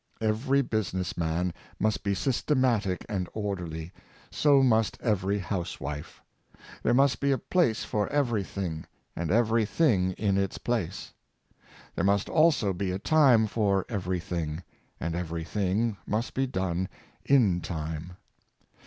[0.19, 3.91] Every business man must be systematic and orderly;
[4.31, 6.23] so must every housewife.
[6.81, 11.13] There must be a place for every thing, and every thing in its place.
[11.93, 14.63] There must also be a time for every thing,
[14.99, 16.89] and every thing must be done
[17.23, 18.13] in time.